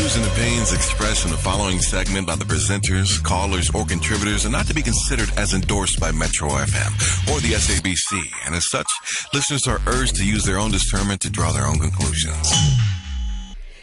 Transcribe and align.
views 0.00 0.16
and 0.16 0.24
opinions 0.26 0.72
expressed 0.72 1.26
in 1.26 1.30
the 1.30 1.36
following 1.36 1.78
segment 1.78 2.26
by 2.26 2.34
the 2.34 2.44
presenters, 2.44 3.22
callers, 3.22 3.70
or 3.74 3.84
contributors 3.84 4.46
are 4.46 4.50
not 4.50 4.66
to 4.66 4.72
be 4.72 4.80
considered 4.80 5.28
as 5.36 5.52
endorsed 5.52 6.00
by 6.00 6.10
Metro 6.10 6.48
FM 6.48 6.92
or 7.30 7.38
the 7.40 7.52
SABC, 7.52 8.22
and 8.46 8.54
as 8.54 8.70
such, 8.70 8.86
listeners 9.34 9.66
are 9.68 9.78
urged 9.86 10.16
to 10.16 10.24
use 10.24 10.44
their 10.44 10.58
own 10.58 10.70
discernment 10.70 11.20
to 11.20 11.28
draw 11.28 11.52
their 11.52 11.66
own 11.66 11.78
conclusions. 11.78 12.50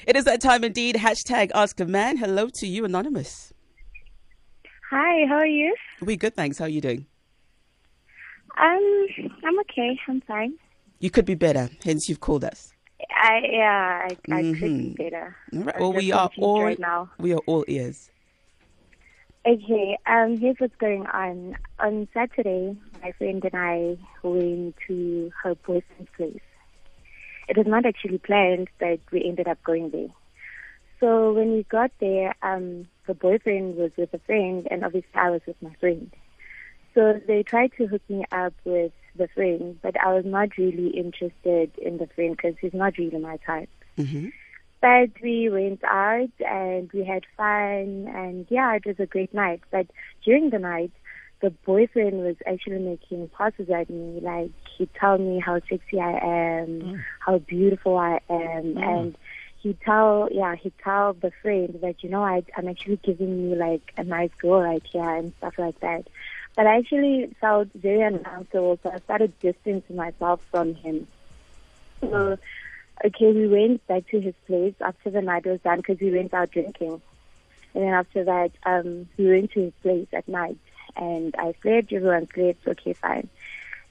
It 0.08 0.16
is 0.16 0.26
that 0.26 0.42
time 0.42 0.64
indeed. 0.64 0.96
Hashtag 0.96 1.51
Ask 1.53 1.79
a 1.79 1.85
Man. 1.85 2.18
Hello 2.18 2.49
to 2.52 2.65
you, 2.65 2.84
Anonymous. 2.84 3.54
Hi, 4.90 5.28
how 5.28 5.36
are 5.36 5.46
you? 5.46 5.76
We 6.02 6.18
good, 6.18 6.36
thanks. 6.36 6.58
How 6.58 6.65
are 6.65 6.70
you 6.70 6.81
doing? 6.81 7.06
Um, 8.58 9.08
I'm 9.44 9.60
okay. 9.60 9.99
I'm 10.08 10.22
fine. 10.22 10.54
You 10.99 11.12
could 11.12 11.26
be 11.26 11.36
better, 11.36 11.70
hence 11.84 12.10
you've 12.10 12.22
called 12.22 12.44
us. 12.44 12.74
I 13.16 13.40
yeah, 13.52 14.10
I, 14.32 14.36
I 14.36 14.44
could 14.60 14.72
Mhm. 14.74 14.78
be 14.78 15.04
better. 15.04 15.36
All 15.54 15.64
right. 15.64 15.76
I'm 15.76 15.82
Well, 15.82 15.94
just 15.94 16.05
we 16.05 16.12
are 16.12 16.30
confused 16.30 16.40
all 16.41 16.64
right 16.64 16.80
now. 16.80 17.12
we 17.20 17.34
are 17.34 17.42
all 17.46 17.66
ears. 17.68 18.10
Okay, 19.48 19.98
um, 20.05 20.38
here's 20.40 20.58
what's 20.60 20.76
going 20.76 21.05
on. 21.08 21.55
On 21.80 22.08
Saturday, 22.14 22.76
my 23.02 23.12
friend 23.14 23.44
and 23.46 23.55
I 23.55 23.98
went 24.24 24.76
to 24.88 25.32
her 25.44 25.55
boyfriend's 25.55 26.10
place. 26.18 26.41
It 27.48 27.58
was 27.58 27.68
not 27.68 27.86
actually 27.86 28.18
planned, 28.18 28.68
but 28.80 29.00
we 29.12 29.24
ended 29.24 29.48
up 29.48 29.64
going 29.64 29.90
there. 29.91 30.10
So 31.00 31.34
when 31.34 31.54
we 31.54 31.64
got 31.64 31.91
there, 32.00 32.36
um, 32.41 32.88
the 33.08 33.14
boyfriend 33.14 33.76
was 33.77 33.91
with 33.98 34.14
a 34.14 34.20
friend, 34.20 34.68
and 34.70 34.84
obviously 34.84 35.10
I 35.16 35.30
was 35.30 35.41
with 35.48 35.62
my 35.62 35.74
friend. 35.80 36.12
So 36.94 37.22
they 37.27 37.44
tried 37.44 37.72
to 37.77 37.88
hook 37.88 38.02
me 38.10 38.26
up 38.32 38.54
with 38.66 38.91
the 39.17 39.27
friend, 39.30 39.77
but 39.81 39.95
I 39.99 40.13
was 40.13 40.26
not 40.26 40.57
really 40.57 40.89
interested 40.89 41.71
in 41.77 41.98
the 41.98 42.07
friend 42.07 42.35
because 42.35 42.55
he's 42.59 42.73
not 42.73 42.98
really 42.98 43.20
my 43.20 43.38
type. 43.45 43.70
hmm 43.98 44.27
But 44.81 45.09
we 45.21 45.49
went 45.49 45.84
out 45.84 46.30
and 46.40 46.91
we 46.93 47.03
had 47.03 47.26
fun 47.35 48.07
and 48.13 48.45
yeah, 48.49 48.76
it 48.76 48.85
was 48.85 48.99
a 48.99 49.05
great 49.05 49.34
night. 49.34 49.62
But 49.71 49.87
during 50.24 50.49
the 50.51 50.59
night, 50.59 50.91
the 51.41 51.51
boyfriend 51.65 52.24
was 52.24 52.35
actually 52.46 52.79
making 52.79 53.29
passes 53.29 53.70
at 53.70 53.90
me. 53.90 54.20
Like 54.21 54.51
he'd 54.77 54.93
tell 54.99 55.18
me 55.18 55.40
how 55.40 55.59
sexy 55.70 55.99
I 55.99 56.18
am, 56.24 57.04
how 57.20 57.37
beautiful 57.40 57.98
I 57.98 58.20
am, 58.29 58.77
and 58.77 59.15
he'd 59.59 59.79
tell 59.81 60.29
yeah 60.31 60.55
he'd 60.55 60.74
tell 60.84 61.13
the 61.13 61.31
friend 61.41 61.79
that 61.81 62.04
you 62.04 62.09
know 62.09 62.24
I, 62.24 62.43
I'm 62.55 62.68
actually 62.68 62.99
giving 63.04 63.49
you 63.49 63.55
like 63.55 63.93
a 63.98 64.03
nice 64.03 64.31
girl 64.41 64.61
right 64.61 64.83
here 64.91 65.09
and 65.09 65.33
stuff 65.37 65.55
like 65.57 65.79
that. 65.81 66.07
But 66.58 66.67
I 66.67 66.80
actually 66.80 67.33
felt 67.39 67.69
very 67.75 68.02
uncomfortable, 68.02 68.77
so 68.83 68.91
I 68.91 68.97
started 69.00 69.39
distancing 69.39 69.95
myself 69.95 70.41
from 70.52 70.73
him. 70.73 71.08
So 72.02 72.38
okay, 73.05 73.31
we 73.31 73.47
went 73.47 73.86
back 73.88 74.08
to 74.08 74.19
his 74.19 74.33
place 74.47 74.73
after 74.81 75.09
the 75.09 75.22
night 75.22 75.45
was 75.45 75.61
done 75.61 75.77
because 75.77 75.99
we 75.99 76.11
went 76.11 76.33
out 76.33 76.52
drinking. 76.52 77.02
And 77.73 77.83
then 77.83 77.94
after 77.94 78.23
that, 78.23 78.52
um, 78.66 79.08
we 79.17 79.27
went 79.30 79.52
to 79.52 79.61
his 79.61 79.73
place 79.83 80.08
at 80.14 80.27
night 80.27 80.58
and 80.95 81.36
I 81.38 81.53
slept, 81.61 81.94
everyone 81.94 82.27
slept, 82.33 82.67
okay, 82.67 82.94
fine. 82.94 83.30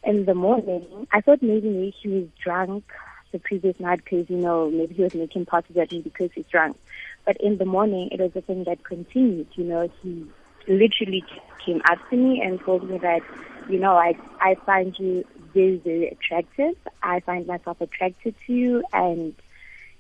In 0.03 0.25
the 0.25 0.35
morning, 0.35 1.07
I 1.13 1.21
thought 1.21 1.43
maybe 1.43 1.95
he 2.03 2.09
was 2.09 2.29
drunk 2.43 2.85
the 3.33 3.39
previous 3.39 3.79
night 3.79 4.03
because, 4.05 4.29
you 4.29 4.39
know, 4.39 4.71
maybe 4.71 4.95
he 4.95 5.03
was 5.03 5.15
making 5.15 5.47
passes 5.47 5.77
at 5.77 5.93
me 5.93 6.01
because 6.01 6.31
he's 6.33 6.47
drunk. 6.47 6.77
But 7.25 7.37
in 7.41 7.59
the 7.59 7.65
morning, 7.65 8.09
it 8.11 8.21
was 8.21 8.35
a 8.35 8.41
thing 8.41 8.65
that 8.65 8.83
continued, 8.85 9.49
you 9.55 9.65
know, 9.65 9.89
he 10.03 10.27
literally 10.69 11.25
came 11.65 11.83
up 11.91 11.99
to 12.11 12.17
me 12.17 12.41
and 12.41 12.61
told 12.61 12.89
me 12.89 12.99
that, 12.99 13.23
you 13.69 13.79
know, 13.79 13.97
I, 13.97 14.17
I 14.41 14.55
find 14.67 14.99
you 14.99 15.25
very, 15.55 15.77
very 15.79 16.09
attractive. 16.09 16.75
I 17.03 17.21
find 17.21 17.47
myself 17.47 17.81
attracted 17.81 18.35
to 18.47 18.53
you 18.53 18.85
and, 18.93 19.35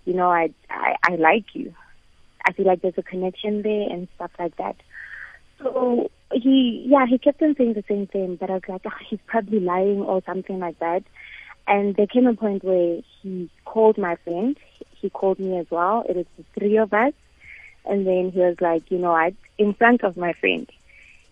you 0.04 0.14
know, 0.14 0.30
I, 0.30 0.50
I, 0.70 0.96
I 1.02 1.16
like 1.16 1.54
you. 1.54 1.74
I 2.44 2.52
feel 2.52 2.66
like 2.66 2.82
there's 2.82 2.98
a 2.98 3.02
connection 3.02 3.62
there 3.62 3.88
and 3.90 4.08
stuff 4.14 4.30
like 4.38 4.56
that. 4.56 4.76
So 5.58 6.10
he, 6.32 6.84
yeah, 6.88 7.06
he 7.06 7.18
kept 7.18 7.42
on 7.42 7.56
saying 7.56 7.74
the 7.74 7.84
same 7.88 8.06
thing, 8.06 8.36
but 8.36 8.50
I 8.50 8.54
was 8.54 8.62
like, 8.68 8.82
oh, 8.86 8.90
he's 9.08 9.18
probably 9.26 9.60
lying 9.60 10.02
or 10.02 10.22
something 10.24 10.58
like 10.58 10.78
that. 10.78 11.02
And 11.66 11.96
there 11.96 12.06
came 12.06 12.26
a 12.26 12.34
point 12.34 12.62
where 12.62 13.00
he 13.20 13.50
called 13.64 13.98
my 13.98 14.16
friend. 14.16 14.56
He 14.94 15.10
called 15.10 15.40
me 15.40 15.58
as 15.58 15.66
well. 15.70 16.04
It 16.08 16.16
was 16.16 16.26
the 16.38 16.44
three 16.58 16.76
of 16.76 16.92
us. 16.92 17.12
And 17.86 18.06
then 18.06 18.30
he 18.32 18.40
was 18.40 18.60
like, 18.60 18.90
you 18.90 18.98
know, 18.98 19.12
I, 19.12 19.34
in 19.58 19.74
front 19.74 20.02
of 20.02 20.16
my 20.16 20.32
friend, 20.32 20.70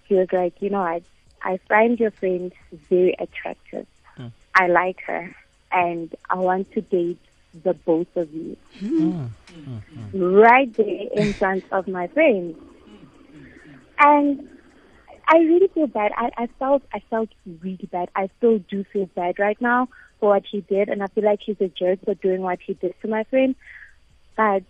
he 0.05 0.15
was 0.15 0.29
like, 0.33 0.61
you 0.61 0.71
know, 0.71 0.81
I, 0.81 1.03
I 1.43 1.59
find 1.69 1.99
your 1.99 2.11
friend 2.11 2.53
very 2.89 3.15
attractive. 3.19 3.87
Hmm. 4.17 4.29
I 4.55 4.69
like 4.69 5.01
her, 5.03 5.35
and 5.73 6.15
I 6.31 6.37
want 6.37 6.73
to 6.73 6.81
date 6.81 7.19
the 7.63 7.75
both 7.75 8.17
of 8.17 8.33
you. 8.33 8.57
Hmm. 8.79 9.27
Right 10.13 10.73
there 10.75 11.09
in 11.13 11.33
front 11.33 11.65
of 11.73 11.89
my 11.89 12.07
friend. 12.09 12.55
And 13.99 14.49
I 15.27 15.39
really 15.39 15.69
feel 15.69 15.87
bad. 15.87 16.13
I, 16.17 16.31
I 16.37 16.47
felt 16.59 16.83
I 16.93 17.01
felt 17.11 17.31
really 17.63 17.89
bad. 17.91 18.11
I 18.15 18.29
still 18.39 18.59
do 18.59 18.85
feel 18.85 19.07
bad 19.07 19.39
right 19.39 19.61
now 19.61 19.89
for 20.21 20.31
what 20.31 20.45
he 20.45 20.61
did, 20.63 20.89
and 20.89 21.03
I 21.03 21.07
feel 21.09 21.25
like 21.25 21.41
he's 21.41 21.61
a 21.61 21.69
jerk 21.69 22.05
for 22.05 22.15
doing 22.15 22.43
what 22.43 22.61
he 22.61 22.75
did 22.75 22.95
to 23.03 23.09
my 23.09 23.25
friend. 23.25 23.55
But 24.37 24.65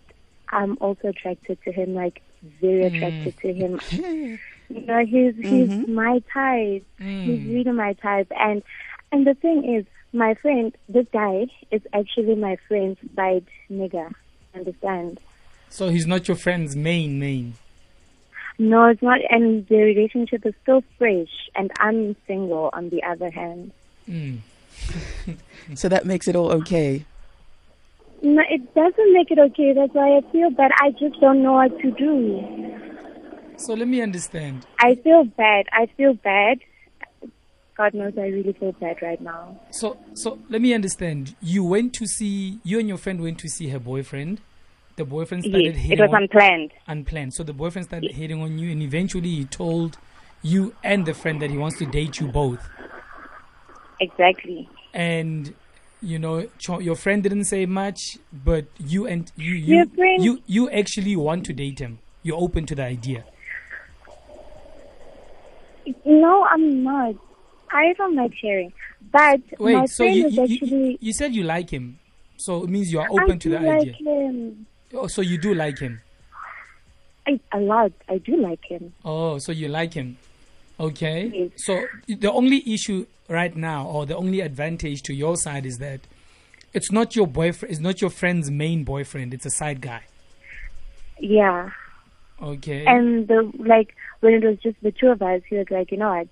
I'm 0.49 0.77
also 0.81 1.09
attracted 1.09 1.61
to 1.63 1.71
him, 1.71 1.93
like 1.93 2.21
very 2.61 2.89
mm. 2.89 2.95
attracted 2.95 3.37
to 3.39 3.53
him. 3.53 3.79
you 4.69 4.85
know, 4.85 5.05
he's 5.05 5.35
he's 5.35 5.69
mm-hmm. 5.69 5.93
my 5.93 6.21
type. 6.31 6.85
He's 6.97 7.39
mm. 7.39 7.53
really 7.53 7.71
my 7.71 7.93
type, 7.93 8.31
and 8.39 8.63
and 9.11 9.25
the 9.25 9.33
thing 9.33 9.75
is, 9.75 9.85
my 10.13 10.33
friend, 10.35 10.75
this 10.89 11.07
guy 11.11 11.47
is 11.71 11.81
actually 11.93 12.35
my 12.35 12.57
friend's 12.67 12.99
side 13.15 13.45
nigga. 13.69 14.13
Understand? 14.53 15.19
So 15.69 15.89
he's 15.89 16.07
not 16.07 16.27
your 16.27 16.37
friend's 16.37 16.75
main 16.75 17.19
main. 17.19 17.55
No, 18.57 18.85
it's 18.85 19.01
not. 19.01 19.19
And 19.29 19.67
the 19.67 19.75
relationship 19.75 20.45
is 20.45 20.53
still 20.63 20.81
fresh, 20.97 21.49
and 21.55 21.71
I'm 21.79 22.15
single. 22.25 22.69
On 22.71 22.89
the 22.89 23.03
other 23.03 23.29
hand, 23.29 23.73
Mm. 24.09 24.39
So 25.75 25.89
that 25.89 26.05
makes 26.05 26.27
it 26.27 26.35
all 26.35 26.51
okay. 26.51 27.05
No, 28.21 28.41
it 28.49 28.73
doesn't 28.73 29.13
make 29.13 29.31
it 29.31 29.39
okay. 29.39 29.73
That's 29.73 29.93
why 29.93 30.17
I 30.17 30.31
feel 30.31 30.49
bad. 30.51 30.71
I 30.81 30.91
just 30.91 31.19
don't 31.21 31.43
know 31.43 31.53
what 31.53 31.77
to 31.79 31.91
do. 31.91 32.77
So 33.57 33.73
let 33.73 33.87
me 33.87 34.01
understand. 34.01 34.65
I 34.79 34.95
feel 34.95 35.23
bad. 35.23 35.65
I 35.71 35.85
feel 35.97 36.13
bad. 36.13 36.59
God 37.77 37.93
knows, 37.93 38.13
I 38.17 38.27
really 38.27 38.53
feel 38.53 38.71
bad 38.73 39.01
right 39.01 39.19
now. 39.21 39.59
So 39.71 39.97
so 40.13 40.39
let 40.49 40.61
me 40.61 40.73
understand. 40.73 41.35
You 41.41 41.63
went 41.65 41.93
to 41.95 42.05
see 42.07 42.59
you 42.63 42.79
and 42.79 42.87
your 42.87 42.97
friend 42.97 43.21
went 43.21 43.37
to 43.39 43.49
see 43.49 43.67
her 43.69 43.79
boyfriend. 43.79 44.39
The 44.95 45.03
boyfriend 45.03 45.43
started 45.43 45.75
Yes, 45.75 45.83
hitting 45.83 45.99
it 45.99 46.01
was 46.01 46.11
on, 46.13 46.23
unplanned. 46.23 46.71
unplanned. 46.87 47.33
So 47.33 47.43
the 47.43 47.51
boyfriend 47.51 47.87
started 47.87 48.11
hitting 48.13 48.41
on 48.41 48.57
you, 48.57 48.71
and 48.71 48.81
eventually 48.81 49.29
he 49.29 49.43
told 49.45 49.97
you 50.41 50.73
and 50.83 51.05
the 51.05 51.13
friend 51.13 51.41
that 51.41 51.49
he 51.49 51.57
wants 51.57 51.77
to 51.79 51.85
date 51.85 52.19
you 52.21 52.27
both. 52.27 52.65
Exactly. 53.99 54.69
And 54.93 55.53
you 56.05 56.19
know, 56.19 56.47
your 56.79 56.95
friend 56.95 57.23
didn't 57.23 57.45
say 57.45 57.65
much, 57.65 58.17
but 58.31 58.65
you 58.77 59.07
and 59.07 59.31
you 59.35 59.53
you 59.53 59.91
you, 60.19 60.41
you 60.45 60.69
actually 60.69 61.15
want 61.15 61.45
to 61.47 61.53
date 61.53 61.79
him. 61.79 61.99
You're 62.21 62.37
open 62.37 62.65
to 62.67 62.75
the 62.75 62.83
idea. 62.83 63.23
No, 66.05 66.45
I'm 66.45 66.83
not. 66.83 67.15
I 67.71 67.93
don't 67.93 68.15
like 68.15 68.33
sharing. 68.35 68.71
But 69.11 69.41
my 69.59 69.85
so 69.85 70.03
friend 70.03 70.15
you, 70.15 70.25
is 70.27 70.33
you, 70.33 70.43
you, 70.45 70.55
actually. 70.55 70.97
you 71.01 71.13
said 71.13 71.35
you 71.35 71.43
like 71.43 71.69
him, 71.69 71.99
so 72.37 72.63
it 72.63 72.69
means 72.69 72.91
you 72.91 72.99
are 72.99 73.07
I 73.07 73.23
open 73.23 73.39
to 73.39 73.49
do 73.49 73.57
the 73.57 73.65
like 73.65 73.79
idea. 73.81 73.93
him. 73.93 74.65
Oh, 74.93 75.07
so 75.07 75.21
you 75.21 75.37
do 75.37 75.53
like 75.53 75.79
him. 75.79 76.01
I, 77.27 77.39
a 77.51 77.59
lot. 77.59 77.91
I 78.07 78.19
do 78.19 78.37
like 78.37 78.63
him. 78.65 78.93
Oh, 79.03 79.39
so 79.39 79.51
you 79.51 79.67
like 79.67 79.93
him. 79.93 80.17
Okay. 80.79 81.31
Yes. 81.33 81.49
So 81.57 81.85
the 82.07 82.31
only 82.31 82.63
issue 82.71 83.05
right 83.29 83.55
now, 83.55 83.85
or 83.87 84.05
the 84.05 84.15
only 84.15 84.41
advantage 84.41 85.01
to 85.03 85.13
your 85.13 85.37
side, 85.37 85.65
is 85.65 85.77
that 85.77 86.01
it's 86.73 86.91
not 86.91 87.15
your 87.15 87.27
boyfriend. 87.27 87.71
It's 87.71 87.81
not 87.81 88.01
your 88.01 88.09
friend's 88.09 88.51
main 88.51 88.83
boyfriend. 88.83 89.33
It's 89.33 89.45
a 89.45 89.51
side 89.51 89.81
guy. 89.81 90.03
Yeah. 91.19 91.69
Okay. 92.41 92.85
And 92.85 93.27
the 93.27 93.49
like 93.57 93.95
when 94.19 94.33
it 94.33 94.43
was 94.43 94.57
just 94.59 94.75
the 94.81 94.91
two 94.91 95.07
of 95.07 95.21
us, 95.21 95.41
he 95.49 95.57
was 95.57 95.67
like, 95.69 95.91
you 95.91 95.97
know 95.97 96.09
what? 96.09 96.27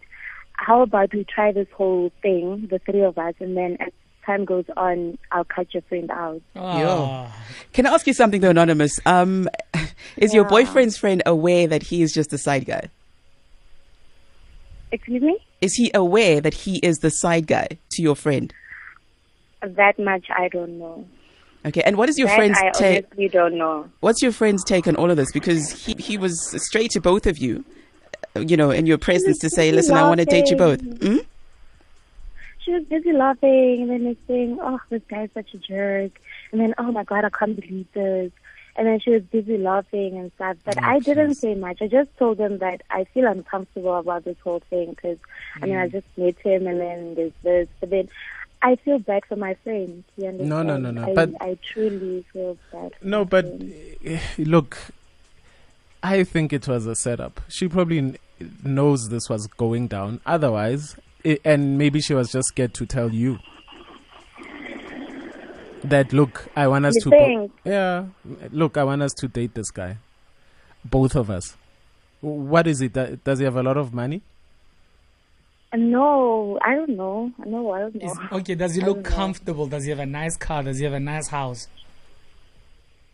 How 0.54 0.81
about 0.81 1.13
we 1.13 1.24
try 1.24 1.51
this 1.51 1.68
whole 1.74 2.12
thing, 2.22 2.68
the 2.69 2.80
three 2.80 3.01
of 3.01 3.18
us, 3.18 3.34
and 3.39 3.57
then 3.57 3.78
as 3.80 3.92
time 4.25 4.46
goes 4.46 4.66
on, 4.78 5.18
I'll 5.31 5.44
cut 5.44 5.74
your 5.74 5.81
friend 5.84 6.10
out. 6.12 6.42
Ah. 6.56 7.36
Can 7.74 7.86
I 7.86 7.94
ask 7.94 8.07
you 8.07 8.13
something 8.13 8.42
though, 8.42 8.51
Anonymous? 8.51 9.00
Um, 9.06 9.50
is 10.18 10.34
your 10.34 10.46
boyfriend's 10.46 10.98
friend 10.98 11.24
aware 11.25 11.68
that 11.68 11.84
he 11.84 12.01
is 12.01 12.13
just 12.13 12.31
a 12.34 12.38
side 12.38 12.66
guy? 12.66 12.89
Excuse 14.94 15.24
me? 15.24 15.38
Is 15.60 15.74
he 15.74 15.90
aware 15.95 16.40
that 16.40 16.54
he 16.54 16.78
is 16.78 17.00
the 17.00 17.10
side 17.10 17.48
guy 17.48 17.68
to 17.94 18.01
your 18.04 18.16
friend? 18.16 18.54
That 19.63 19.98
much 19.98 20.28
I 20.30 20.50
don't 20.50 20.78
know. 20.78 21.06
Okay, 21.66 21.81
and 21.84 21.98
what 21.98 22.10
is 22.10 22.19
your 22.19 22.28
that 22.28 22.36
friend's 22.36 22.60
I 22.60 22.69
take? 22.69 23.06
honestly 23.07 23.28
don't 23.28 23.57
know. 23.57 23.90
What's 24.01 24.22
your 24.22 24.31
friend's 24.31 24.63
take 24.63 24.88
on 24.88 24.95
all 24.95 25.10
of 25.10 25.18
this? 25.18 25.31
Because 25.31 25.72
he 25.72 25.95
he 25.98 26.18
was 26.18 26.40
straight 26.63 26.92
to 26.92 27.01
both 27.01 27.25
of 27.25 27.40
you, 27.40 27.66
you 28.36 28.56
know, 28.56 28.69
in 28.69 28.86
your 28.86 29.00
presence 29.00 29.40
to 29.40 29.50
say, 29.50 29.72
"Listen, 29.72 29.98
I 29.98 30.07
want 30.07 30.19
to 30.19 30.25
date 30.25 30.51
you 30.51 30.57
both." 30.57 30.80
Hmm? 31.01 31.18
She 32.60 32.72
was 32.72 32.84
busy 32.84 33.12
laughing 33.12 33.81
and 33.81 33.89
then 33.89 34.06
like 34.06 34.18
saying, 34.28 34.57
Oh, 34.62 34.80
this 34.89 35.01
guy's 35.10 35.30
such 35.34 35.54
a 35.54 35.57
jerk 35.57 36.12
and 36.51 36.62
then 36.62 36.74
oh 36.78 36.92
my 36.92 37.04
god, 37.04 37.25
I 37.25 37.30
can't 37.30 37.60
believe 37.60 37.88
this 37.94 38.31
And 38.75 38.88
then 38.88 39.00
she 39.00 39.12
was 39.12 39.22
busy 39.24 39.58
laughing 39.58 40.18
and 40.18 40.31
stuff. 40.36 40.58
But 40.66 40.78
Oh, 40.78 40.81
I 40.84 41.00
didn't 41.00 41.36
say 41.36 41.54
much. 41.54 41.81
I 41.81 41.88
just 41.88 42.10
told 42.18 42.40
him 42.40 42.58
that 42.58 42.81
I 42.90 43.04
feel 43.04 43.28
uncomfortable 43.28 43.96
about 43.98 44.24
this 44.25 44.38
whole 44.44 44.62
thing 44.70 44.92
because, 44.92 45.18
I 45.62 45.66
mean, 45.68 45.75
I 45.75 45.88
Mm. 45.88 45.92
just 45.92 46.08
met 46.18 46.40
him 46.40 46.66
and 46.68 46.80
then 46.80 47.16
there's 47.16 47.31
this. 47.44 47.68
But 47.80 47.92
then 47.92 48.10
I 48.64 48.75
feel 48.78 48.98
bad 48.98 49.25
for 49.25 49.36
my 49.36 49.54
friend. 49.64 50.04
You 50.18 50.28
understand? 50.30 50.50
No, 50.50 50.64
no, 50.64 50.78
no, 50.78 50.90
no, 50.92 51.04
I, 51.12 51.14
but- 51.14 51.30
I 51.42 51.58
truly 51.72 52.25
feel 52.34 52.58
bad. 52.72 52.94
No, 53.04 53.25
but 53.25 53.46
friend. 53.46 53.74
eh, 54.06 54.20
look, 54.40 54.78
I 56.02 56.24
think 56.24 56.52
it 56.52 56.68
was 56.68 56.86
a 56.88 56.96
setup. 56.96 57.42
She 57.50 57.68
probably 57.68 58.18
knows 58.64 59.10
this 59.10 59.30
was 59.30 59.48
going 59.48 59.88
down. 59.88 60.20
Otherwise, 60.25 60.96
i 61.25 61.38
and 61.46 61.78
maybe 61.78 62.02
she 62.02 62.14
was 62.14 62.31
just 62.31 62.48
scared 62.50 62.74
to 62.74 62.86
tell 62.86 63.14
you 63.14 63.38
that. 65.83 66.13
Look, 66.13 66.47
I 66.56 66.68
want 66.68 66.85
us 66.85 66.95
You 66.95 67.01
to. 67.01 67.09
bo- 67.09 67.18
think? 67.25 67.51
yeah, 67.65 68.06
look, 68.51 68.77
I 68.77 68.83
want 68.83 69.01
us 69.01 69.13
to 69.13 69.27
date 69.27 69.53
this 69.53 69.71
guy, 69.71 69.97
both 70.83 71.15
of 71.15 71.30
us. 71.30 71.56
What 72.21 72.68
is 72.68 72.81
it? 72.81 72.94
that- 72.94 73.24
Does 73.24 73.39
he 73.39 73.45
have 73.45 73.56
a 73.57 73.63
lot 73.63 73.77
of 73.77 73.94
money? 73.94 74.21
Uh, 75.74 75.77
No, 75.77 76.59
I 76.62 76.75
don't 76.75 76.89
know. 76.95 77.31
No, 77.45 77.71
I 77.71 77.80
don't 77.81 77.95
know. 77.95 78.12
Is, 78.12 78.18
okay, 78.31 78.56
does 78.56 78.75
he 78.75 78.81
I 78.81 78.85
look 78.85 78.97
don't 79.03 79.09
know. 79.12 79.15
comfortable? 79.18 79.68
Does 79.68 79.83
he 79.83 79.89
have 79.89 80.00
a 80.00 80.06
nice 80.06 80.38
car? 80.38 80.63
Does 80.63 80.77
he 80.77 80.85
have 80.85 80.94
a 80.94 81.00
nice 81.00 81.27
house? 81.30 81.68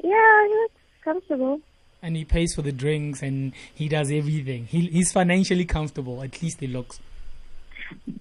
Yeah, 0.03 0.47
he 0.47 0.53
looks 0.53 0.73
comfortable. 1.03 1.61
And 2.01 2.15
he 2.15 2.23
pays 2.23 2.53
for 2.55 2.61
the 2.61 2.71
drinks 2.71 3.21
and 3.21 3.51
he 3.75 3.89
does 3.89 4.09
everything. 4.11 4.65
He, 4.67 4.87
he's 4.87 5.11
financially 5.11 5.65
comfortable. 5.65 6.21
At 6.23 6.41
least 6.41 6.59
he 6.61 6.67
looks. 6.67 6.99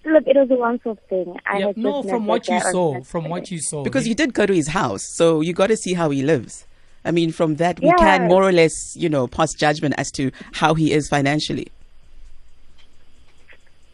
Look, 0.04 0.26
it 0.26 0.36
was 0.36 0.50
a 0.50 0.54
once-off 0.54 0.98
thing. 1.08 1.36
I 1.46 1.58
Yeah, 1.58 1.66
had 1.68 1.76
no, 1.76 2.02
from 2.02 2.26
what 2.26 2.48
you 2.48 2.60
saw, 2.60 3.02
from 3.02 3.28
what 3.28 3.50
you 3.50 3.60
saw. 3.60 3.82
Because 3.84 4.06
you 4.08 4.14
did 4.14 4.32
go 4.34 4.46
to 4.46 4.54
his 4.54 4.68
house, 4.68 5.02
so 5.16 5.40
you 5.40 5.52
got 5.52 5.66
to 5.68 5.76
see 5.76 5.94
how 5.94 6.10
he 6.10 6.22
lives. 6.22 6.66
I 7.04 7.10
mean, 7.10 7.32
from 7.32 7.56
that, 7.56 7.78
we 7.80 7.86
Yeah. 7.88 7.94
can 7.98 8.28
more 8.28 8.42
or 8.42 8.52
less, 8.52 8.96
you 8.96 9.08
know, 9.08 9.26
pass 9.26 9.52
judgment 9.54 9.94
as 9.98 10.10
to 10.12 10.30
how 10.52 10.74
he 10.74 10.92
is 10.92 11.08
financially. 11.08 11.68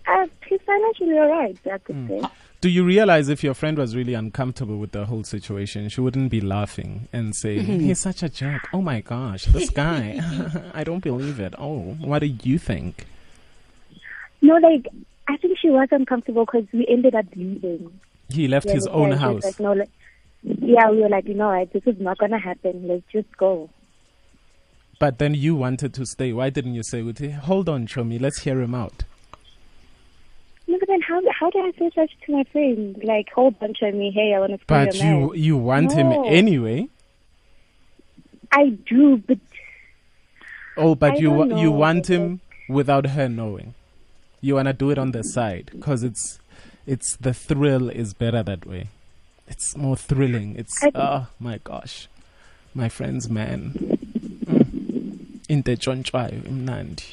Uh, 0.07 0.27
he's 0.47 0.61
financially 0.67 1.15
alright, 1.19 1.57
I 1.73 1.79
could 1.79 1.97
Hmm. 1.97 2.09
say. 2.09 2.21
Do 2.61 2.69
you 2.71 2.85
realize 2.85 3.29
if 3.29 3.45
your 3.45 3.53
friend 3.55 3.77
was 3.77 3.95
really 3.95 4.15
uncomfortable 4.15 4.79
with 4.79 4.93
the 4.93 5.05
whole 5.07 5.23
situation, 5.25 5.89
she 5.91 6.01
wouldn't 6.01 6.31
be 6.31 6.41
laughing 6.41 7.09
and 7.13 7.35
saying, 7.35 7.81
He's 7.81 8.01
such 8.01 8.23
a 8.23 8.29
jerk. 8.29 8.69
Oh 8.73 8.81
my 8.81 9.01
gosh, 9.01 9.45
this 9.47 9.69
guy. 9.71 10.19
I 10.75 10.83
don't 10.85 11.03
believe 11.03 11.41
it. 11.41 11.55
Oh, 11.59 11.79
what 12.01 12.21
do 12.21 12.27
you 12.27 12.59
think? 12.59 13.07
No, 14.41 14.57
like 14.57 14.87
I 15.29 15.37
think 15.39 15.59
she 15.59 15.71
was 15.71 15.89
uncomfortable 15.91 16.45
because 16.45 16.67
we 16.73 16.87
ended 16.89 17.15
up 17.15 17.27
leaving. 17.35 18.01
He 18.29 18.49
left 18.49 18.67
Yeah, 18.67 18.75
his 18.75 18.87
own 18.87 19.13
house. 19.13 19.45
Like, 19.45 19.61
no, 19.61 19.73
like, 19.73 19.91
yeah, 20.43 20.91
we 20.91 21.01
were 21.01 21.09
like, 21.09 21.27
you 21.27 21.35
know 21.35 21.49
what, 21.49 21.73
this 21.73 21.83
is 21.87 21.99
not 21.99 22.19
gonna 22.19 22.39
happen. 22.39 22.89
Let's 22.89 23.05
just 23.11 23.35
go. 23.37 23.71
But 24.99 25.19
then 25.19 25.35
you 25.35 25.55
wanted 25.55 25.93
to 25.95 26.07
stay. 26.07 26.33
Why 26.33 26.51
didn't 26.51 26.75
you 26.75 26.83
say, 26.83 27.03
hold 27.31 27.69
on, 27.69 27.87
Chomi, 27.87 28.21
let's 28.21 28.41
hear 28.41 28.61
him 28.61 28.75
out? 28.75 29.05
No, 30.67 30.79
but 30.79 30.89
then 30.89 31.01
how 31.03 31.21
how 31.39 31.51
do 31.51 31.59
I 31.59 31.73
say 31.79 31.91
such 31.95 32.11
to 32.27 32.33
my 32.33 32.45
friend? 32.45 32.99
Like, 33.03 33.29
hold 33.35 33.55
on 33.61 33.75
to 33.81 33.93
me, 33.93 34.11
hey, 34.15 34.35
I 34.35 34.41
want 34.41 34.53
to 34.53 34.59
see 34.59 34.65
But 34.67 34.95
you 34.95 35.01
man. 35.03 35.31
you 35.35 35.57
want 35.57 35.93
him 35.93 36.13
anyway. 36.27 36.89
I 38.53 38.69
do, 38.69 39.19
but 39.27 39.39
Oh, 40.77 40.95
but 40.95 41.13
I 41.13 41.17
you 41.17 41.55
you 41.55 41.71
want 41.71 42.09
him 42.09 42.41
without 42.69 43.07
her 43.09 43.29
knowing. 43.29 43.75
You 44.45 44.55
wanna 44.57 44.73
do 44.75 44.91
it 44.91 44.99
on 44.99 45.13
the 45.13 45.23
side 45.25 45.71
because 45.73 46.03
it's 46.03 46.39
it's 46.87 47.17
the 47.17 47.33
thrill 47.33 47.89
is 47.89 48.13
better 48.13 48.43
that 48.43 48.67
way. 48.67 48.89
It's 49.49 49.75
more 49.77 49.97
thrilling. 49.97 50.55
It's 50.57 50.75
oh 50.95 51.29
my 51.41 51.59
gosh, 51.65 52.09
my 52.75 52.89
friend's 52.91 53.29
man. 53.31 53.73
Mm. 54.45 55.41
Inte 55.49 55.77
chontshwayo 55.85 56.43
imnandi. 56.51 57.05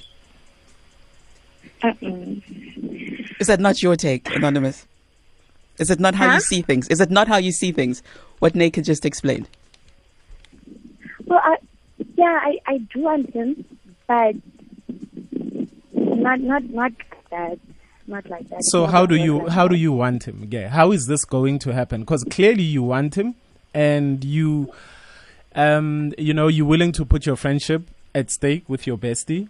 uh-uh. 1.84 2.36
Is 3.40 3.48
that 3.48 3.60
not 3.60 3.82
your 3.82 3.96
take, 3.96 4.30
Anonymous? 4.36 4.86
Is 5.80 5.90
it 5.90 6.00
not 6.00 6.16
how 6.16 6.28
Huh? 6.28 6.36
you 6.36 6.42
see 6.42 6.62
things? 6.62 6.88
Is 6.90 7.00
it 7.00 7.10
not 7.10 7.28
how 7.30 7.38
you 7.38 7.52
see 7.54 7.72
things? 7.72 8.04
What 8.40 8.56
Naked 8.56 8.84
just 8.86 9.06
explained. 9.06 9.48
well, 11.26 11.40
I 11.44 11.56
yeah, 12.18 12.40
I 12.44 12.60
I 12.68 12.78
do 12.94 13.00
want 13.02 13.34
him, 13.34 13.64
but 14.08 14.36
not 15.94 16.40
not 16.42 16.64
not 16.64 16.64
like 16.72 17.06
that, 17.32 17.60
not 18.08 18.30
like 18.30 18.48
that. 18.50 18.64
So 18.66 18.86
how 18.86 19.06
do 19.06 19.16
you 19.16 19.40
like 19.40 19.50
how 19.50 19.68
do 19.68 19.76
you 19.76 19.92
want 19.92 20.28
him? 20.28 20.48
Yeah, 20.50 20.70
how 20.70 20.92
is 20.92 21.08
this 21.08 21.26
going 21.26 21.60
to 21.60 21.74
happen? 21.74 22.02
Because 22.02 22.24
clearly 22.26 22.64
you 22.64 22.84
want 22.84 23.16
him, 23.16 23.36
and 23.74 24.24
you, 24.24 24.72
um, 25.56 26.14
you 26.18 26.34
know, 26.34 26.48
you're 26.48 26.66
willing 26.66 26.92
to 26.94 27.06
put 27.06 27.26
your 27.26 27.36
friendship 27.36 27.84
at 28.14 28.30
stake 28.30 28.68
with 28.68 28.86
your 28.86 28.98
bestie, 28.98 29.48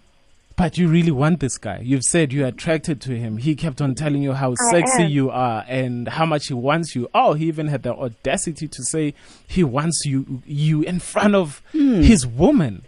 but 0.55 0.77
you 0.77 0.87
really 0.87 1.11
want 1.11 1.39
this 1.39 1.57
guy. 1.57 1.79
You've 1.79 2.03
said 2.03 2.31
you're 2.31 2.47
attracted 2.47 3.01
to 3.01 3.17
him. 3.17 3.37
He 3.37 3.55
kept 3.55 3.81
on 3.81 3.95
telling 3.95 4.21
you 4.21 4.33
how 4.33 4.51
I 4.51 4.71
sexy 4.71 5.03
am. 5.03 5.09
you 5.09 5.31
are 5.31 5.65
and 5.67 6.07
how 6.07 6.25
much 6.25 6.47
he 6.47 6.53
wants 6.53 6.95
you. 6.95 7.09
Oh, 7.15 7.33
he 7.33 7.47
even 7.47 7.67
had 7.67 7.83
the 7.83 7.95
audacity 7.95 8.67
to 8.67 8.83
say 8.83 9.13
he 9.47 9.63
wants 9.63 10.05
you 10.05 10.43
you 10.45 10.83
in 10.83 10.99
front 10.99 11.35
of 11.35 11.61
his 11.71 12.27
woman. 12.27 12.83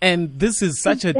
And 0.00 0.38
this 0.38 0.60
is 0.60 0.82
such 0.82 1.04
a 1.06 1.14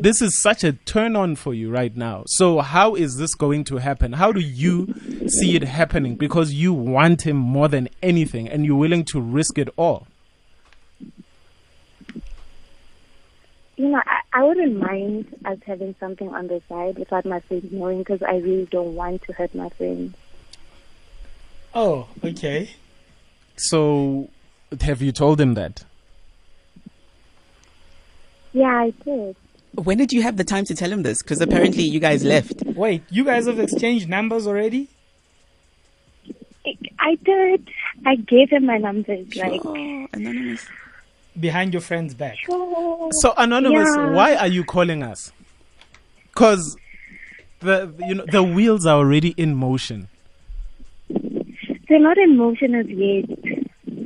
this 0.00 0.22
is 0.22 0.40
such 0.40 0.62
a 0.62 0.72
turn 0.72 1.16
on 1.16 1.34
for 1.34 1.52
you 1.52 1.70
right 1.70 1.94
now. 1.96 2.22
So 2.26 2.60
how 2.60 2.94
is 2.94 3.16
this 3.16 3.34
going 3.34 3.64
to 3.64 3.78
happen? 3.78 4.12
How 4.12 4.30
do 4.30 4.40
you 4.40 4.94
see 5.28 5.56
it 5.56 5.64
happening? 5.64 6.14
Because 6.14 6.54
you 6.54 6.72
want 6.72 7.22
him 7.22 7.36
more 7.36 7.68
than 7.68 7.88
anything 8.02 8.48
and 8.48 8.64
you're 8.64 8.76
willing 8.76 9.04
to 9.06 9.20
risk 9.20 9.58
it 9.58 9.68
all. 9.76 10.06
You 13.76 13.88
know, 13.88 14.00
I, 14.06 14.20
I 14.32 14.44
wouldn't 14.44 14.78
mind 14.78 15.26
us 15.44 15.58
having 15.66 15.94
something 16.00 16.32
on 16.32 16.46
the 16.46 16.62
side 16.68 16.98
without 16.98 17.26
my 17.26 17.40
friend 17.40 17.70
knowing 17.72 17.98
because 17.98 18.22
I 18.22 18.36
really 18.36 18.66
don't 18.66 18.94
want 18.94 19.22
to 19.24 19.32
hurt 19.32 19.54
my 19.54 19.68
friend. 19.70 20.14
oh, 21.74 22.08
okay. 22.24 22.70
So 23.56 24.30
have 24.80 25.02
you 25.02 25.12
told 25.12 25.40
him 25.40 25.54
that? 25.54 25.84
Yeah, 28.56 28.74
I 28.86 28.90
did. 29.04 29.36
When 29.74 29.98
did 29.98 30.12
you 30.14 30.22
have 30.22 30.38
the 30.38 30.44
time 30.44 30.64
to 30.64 30.74
tell 30.74 30.90
him 30.90 31.02
this? 31.02 31.22
Because 31.22 31.42
apparently 31.42 31.82
you 31.82 32.00
guys 32.00 32.24
left. 32.24 32.62
Wait, 32.64 33.02
you 33.10 33.22
guys 33.22 33.44
have 33.46 33.58
exchanged 33.58 34.08
numbers 34.08 34.46
already? 34.46 34.88
I, 36.64 36.74
I 36.98 37.14
did. 37.16 37.68
I 38.06 38.16
gave 38.16 38.48
him 38.48 38.64
my 38.64 38.78
numbers. 38.78 39.26
Like, 39.36 39.60
Oh, 39.62 40.06
Anonymous. 40.14 40.66
Behind 41.38 41.74
your 41.74 41.82
friend's 41.82 42.14
back. 42.14 42.36
sure. 42.38 43.10
So 43.20 43.34
anonymous, 43.36 43.90
Yeah. 43.94 44.12
why 44.12 44.36
are 44.36 44.46
you 44.48 44.64
calling 44.64 45.02
us? 45.02 45.32
Cuz 46.34 46.76
the 47.60 47.92
you 48.08 48.14
know 48.14 48.24
the 48.32 48.42
wheels 48.42 48.86
are 48.86 48.96
already 48.96 49.34
in 49.36 49.54
motion. 49.54 50.08
They're 51.10 52.00
not 52.00 52.16
in 52.16 52.38
motion 52.38 52.74
as 52.74 52.86
yet. 52.88 53.28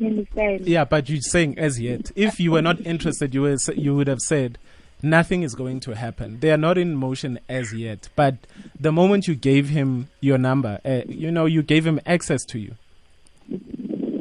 You 0.00 0.06
understand? 0.06 0.66
Yeah, 0.66 0.84
but 0.86 1.10
you're 1.10 1.20
saying 1.20 1.58
as 1.58 1.78
yet. 1.78 2.10
If 2.16 2.40
you 2.40 2.52
were 2.52 2.62
not 2.62 2.80
interested, 2.86 3.34
you 3.34 3.42
were, 3.42 3.56
you 3.76 3.94
would 3.94 4.06
have 4.08 4.20
said 4.20 4.56
nothing 5.02 5.42
is 5.42 5.54
going 5.54 5.80
to 5.80 5.94
happen. 5.94 6.40
They 6.40 6.50
are 6.50 6.56
not 6.56 6.78
in 6.78 6.94
motion 6.96 7.38
as 7.50 7.74
yet. 7.74 8.08
But 8.16 8.36
the 8.78 8.92
moment 8.92 9.28
you 9.28 9.34
gave 9.34 9.68
him 9.68 10.08
your 10.20 10.38
number, 10.38 10.80
uh, 10.86 11.02
you 11.06 11.30
know, 11.30 11.44
you 11.44 11.62
gave 11.62 11.86
him 11.86 12.00
access 12.06 12.44
to 12.46 12.58
you. 12.58 12.76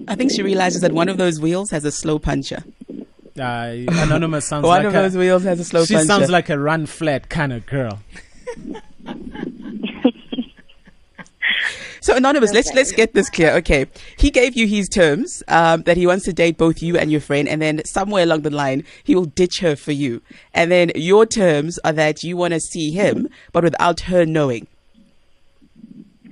I 0.09 0.15
think 0.15 0.31
she 0.31 0.41
realizes 0.43 0.81
that 0.81 0.91
one 0.91 1.07
of 1.07 1.17
those 1.17 1.39
wheels 1.39 1.71
has 1.71 1.85
a 1.85 1.91
slow 1.91 2.19
puncher. 2.19 2.63
Uh, 3.39 3.85
anonymous 3.87 4.45
sounds 4.45 4.65
One 4.65 4.83
like 4.83 4.87
of 4.87 4.95
a, 4.95 5.01
those 5.03 5.15
wheels 5.15 5.43
has 5.43 5.61
a 5.61 5.63
slow 5.63 5.85
she 5.85 5.93
puncher. 5.93 6.07
sounds 6.07 6.29
like 6.29 6.49
a 6.49 6.59
run 6.59 6.87
flat 6.87 7.29
kind 7.29 7.53
of 7.53 7.65
girl. 7.65 8.01
So 12.09 12.15
anonymous, 12.15 12.51
let's 12.53 12.73
let's 12.73 12.91
get 12.91 13.13
this 13.13 13.29
clear. 13.29 13.51
Okay, 13.57 13.85
he 14.17 14.31
gave 14.31 14.57
you 14.57 14.65
his 14.65 14.89
terms 14.89 15.43
um, 15.47 15.83
that 15.83 15.95
he 15.95 16.07
wants 16.07 16.25
to 16.25 16.33
date 16.33 16.57
both 16.57 16.81
you 16.81 16.97
and 16.97 17.11
your 17.11 17.21
friend, 17.21 17.47
and 17.47 17.61
then 17.61 17.85
somewhere 17.85 18.23
along 18.23 18.41
the 18.41 18.49
line 18.49 18.83
he 19.03 19.13
will 19.13 19.25
ditch 19.25 19.59
her 19.59 19.75
for 19.75 19.91
you. 19.91 20.19
And 20.55 20.71
then 20.71 20.91
your 20.95 21.27
terms 21.27 21.77
are 21.83 21.93
that 21.93 22.23
you 22.23 22.35
want 22.35 22.55
to 22.55 22.59
see 22.59 22.89
him, 22.89 23.29
but 23.51 23.63
without 23.63 23.99
her 24.11 24.25
knowing. 24.25 24.65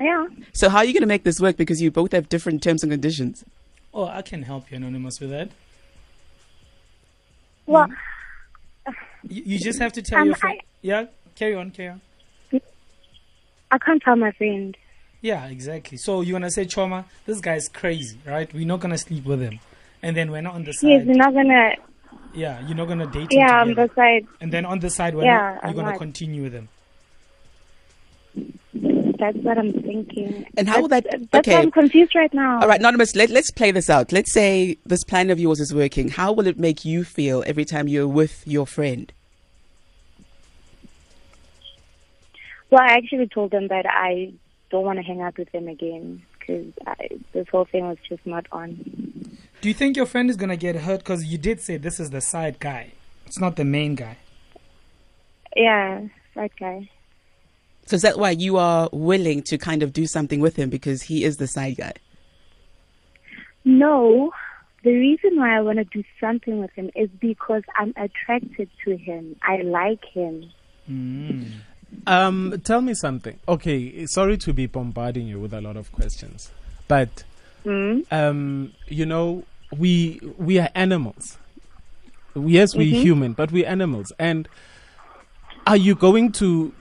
Yeah. 0.02 0.26
So 0.52 0.68
how 0.70 0.80
are 0.80 0.86
you 0.86 0.94
going 0.94 1.02
to 1.02 1.14
make 1.16 1.24
this 1.24 1.40
work? 1.40 1.58
Because 1.58 1.80
you 1.80 1.92
both 1.92 2.12
have 2.12 2.28
different 2.28 2.64
terms 2.64 2.82
and 2.82 2.92
conditions. 2.92 3.46
Oh, 3.94 4.06
I 4.06 4.24
can 4.24 4.42
help 4.42 4.72
you, 4.72 4.78
Anonymous, 4.78 5.20
with 5.20 5.30
that. 5.30 5.50
Well, 7.68 7.88
You, 9.30 9.44
you 9.46 9.60
just 9.60 9.78
have 9.78 9.94
to 9.94 10.02
tell 10.02 10.22
Um, 10.22 10.26
your 10.30 10.36
friend. 10.38 10.58
I- 10.60 10.66
Yeah, 10.82 11.06
carry 11.36 11.54
on, 11.54 11.70
carry 11.70 11.90
on. 11.90 12.02
I 13.70 13.78
can't 13.78 14.02
tell 14.02 14.16
my 14.16 14.32
friend. 14.32 14.76
Yeah, 15.22 15.46
exactly. 15.48 15.98
So 15.98 16.22
you're 16.22 16.34
gonna 16.40 16.52
say, 16.52 16.66
Choma, 16.66 17.06
this 17.26 17.40
guy's 17.40 17.68
crazy, 17.70 18.18
right? 18.26 18.52
We're 18.54 18.68
not 18.68 18.80
gonna 18.80 18.98
sleep 18.98 19.26
with 19.26 19.42
him, 19.42 19.60
and 20.04 20.16
then 20.16 20.32
we're 20.32 20.42
not 20.42 20.54
on 20.56 20.64
the 20.64 20.72
Yes, 20.72 20.80
side. 21.02 21.08
we're 21.08 21.14
not 21.16 21.34
gonna. 21.34 21.72
Yeah, 22.34 22.60
you're 22.68 22.78
not 22.78 22.88
gonna 22.88 23.08
date 23.08 23.32
him 23.32 23.40
Yeah, 23.40 23.62
on 23.62 23.68
together. 23.70 23.88
the 23.88 23.94
side. 23.96 24.28
and 24.42 24.52
then 24.52 24.66
on 24.66 24.80
the 24.80 24.90
side, 24.90 25.16
we're 25.16 25.24
Yeah, 25.24 25.38
not, 25.38 25.54
you're 25.56 25.66
I'm 25.70 25.76
gonna 25.76 25.90
not. 25.92 25.98
continue 26.00 26.44
with 26.44 26.54
him. 26.54 26.70
that's 29.20 29.38
what 29.38 29.58
I'm 29.58 29.74
thinking. 29.74 30.46
And 30.56 30.70
how 30.70 30.82
will 30.82 30.88
that- 30.90 31.08
That's 31.32 31.48
okay. 31.48 31.56
why 31.56 31.62
I'm 31.64 31.72
confused 31.72 32.14
right 32.14 32.32
now. 32.36 32.60
All 32.62 32.68
right, 32.68 32.80
Anonymous, 32.80 33.16
let, 33.16 33.32
let's 33.32 33.50
play 33.50 33.72
this 33.72 33.90
out. 33.90 34.12
Let's 34.12 34.32
say 34.32 34.78
this 34.86 35.04
plan 35.04 35.32
of 35.32 35.40
yours 35.40 35.60
is 35.60 35.74
working. 35.74 36.10
How 36.10 36.32
will 36.32 36.46
it 36.46 36.60
make 36.60 36.86
you 36.86 37.04
feel 37.04 37.44
every 37.48 37.66
time 37.66 37.88
you're 37.88 38.08
with 38.08 38.44
your 38.48 38.68
friend? 38.68 39.12
Well, 42.70 42.82
I 42.84 42.94
actually 42.94 43.28
told 43.28 43.50
them 43.50 43.70
that 43.70 43.86
I 43.88 44.34
don't 44.70 44.86
want 44.86 45.00
to 45.00 45.04
hang 45.04 45.22
out 45.22 45.38
with 45.38 45.52
them 45.52 45.68
again 45.68 46.24
because 46.40 46.74
this 47.34 47.48
whole 47.50 47.66
thing 47.66 47.88
was 47.88 47.98
just 48.08 48.26
not 48.26 48.46
on. 48.52 49.40
Do 49.62 49.68
you 49.68 49.74
think 49.74 49.98
your 49.98 50.06
friend 50.06 50.30
is 50.30 50.36
gonna 50.36 50.58
get 50.58 50.76
hurt? 50.76 51.00
Because 51.00 51.26
you 51.26 51.38
did 51.38 51.60
say 51.62 51.78
this 51.78 52.00
is 52.00 52.10
the 52.10 52.22
side 52.22 52.60
guy. 52.60 52.92
It's 53.26 53.40
not 53.40 53.56
the 53.56 53.66
main 53.66 53.96
guy. 53.96 54.18
Yeah, 55.56 56.02
that 56.36 56.52
guy. 56.60 56.90
So 57.86 57.96
is 57.96 58.02
that 58.02 58.20
why 58.20 58.32
you 58.32 58.58
are 58.58 58.90
willing 58.92 59.42
to 59.44 59.58
kind 59.58 59.82
of 59.82 59.94
do 59.94 60.06
something 60.06 60.40
with 60.40 60.56
him 60.58 60.70
because 60.70 61.04
he 61.04 61.24
is 61.24 61.38
the 61.38 61.48
side 61.48 61.78
guy? 61.78 61.94
No, 63.64 64.32
the 64.84 64.92
reason 64.92 65.38
why 65.38 65.58
I 65.58 65.62
want 65.62 65.78
to 65.80 65.84
do 65.86 66.04
something 66.20 66.60
with 66.60 66.72
him 66.72 66.90
is 66.96 67.10
because 67.20 67.64
I'm 67.78 67.94
attracted 67.98 68.70
to 68.86 68.96
him. 68.96 69.36
I 69.42 69.58
like 69.62 70.06
him. 70.06 70.52
Hmm. 70.86 71.44
Um, 72.06 72.62
tell 72.64 72.82
me 72.82 72.94
something. 72.94 73.38
Okay, 73.48 74.06
sorry 74.08 74.38
to 74.40 74.54
be 74.54 74.66
bombarding 74.66 75.28
you 75.28 75.40
with 75.40 75.54
a 75.54 75.62
lot 75.62 75.78
of 75.78 75.92
questions, 75.92 76.52
but 76.88 77.24
Mm? 77.66 78.06
um, 78.12 78.74
you 78.88 79.06
know, 79.06 79.44
we 79.78 80.22
we 80.38 80.58
are 80.60 80.70
animals. 80.76 81.38
Yes, 82.36 82.76
we're 82.76 82.94
Mhm. 82.94 83.02
human, 83.02 83.34
but 83.34 83.52
we're 83.52 83.68
animals. 83.68 84.14
And 84.20 84.48
are 85.66 85.76
you 85.78 85.96
going 85.96 86.32
to 86.34 86.74